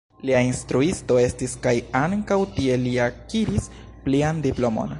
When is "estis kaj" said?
1.23-1.73